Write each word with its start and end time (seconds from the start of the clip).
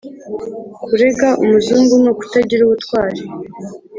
kurega 0.85 1.27
umuzungu 1.43 1.93
ni 2.01 2.09
ukutagira 2.13 2.61
ubutwari 2.63 3.21